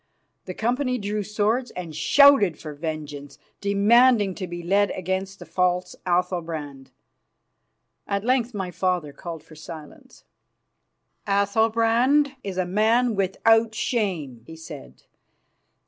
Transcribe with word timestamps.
The 0.45 0.55
company 0.55 0.97
drew 0.97 1.21
swords 1.21 1.69
and 1.69 1.95
shouted 1.95 2.57
for 2.57 2.73
vengeance, 2.73 3.37
demanding 3.59 4.33
to 4.33 4.47
be 4.47 4.63
led 4.63 4.89
against 4.95 5.37
the 5.37 5.45
false 5.45 5.95
Athalbrand. 6.07 6.87
At 8.07 8.23
length 8.23 8.51
my 8.55 8.71
father 8.71 9.13
called 9.13 9.43
for 9.43 9.53
silence. 9.53 10.23
"Athalbrand 11.27 12.31
is 12.43 12.57
a 12.57 12.65
man 12.65 13.13
without 13.13 13.75
shame," 13.75 14.41
he 14.47 14.55
said. 14.55 15.03